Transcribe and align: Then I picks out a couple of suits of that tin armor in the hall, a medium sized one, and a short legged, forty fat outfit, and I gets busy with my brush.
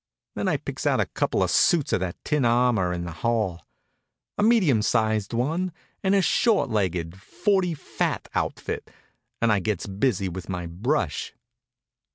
Then 0.33 0.47
I 0.47 0.57
picks 0.57 0.87
out 0.87 0.99
a 0.99 1.05
couple 1.05 1.43
of 1.43 1.51
suits 1.51 1.93
of 1.93 1.99
that 1.99 2.15
tin 2.23 2.43
armor 2.43 2.91
in 2.91 3.05
the 3.05 3.11
hall, 3.11 3.67
a 4.35 4.41
medium 4.41 4.81
sized 4.81 5.31
one, 5.31 5.71
and 6.01 6.15
a 6.15 6.23
short 6.23 6.71
legged, 6.71 7.21
forty 7.21 7.75
fat 7.75 8.27
outfit, 8.33 8.89
and 9.43 9.51
I 9.51 9.59
gets 9.59 9.85
busy 9.85 10.27
with 10.27 10.49
my 10.49 10.65
brush. 10.65 11.33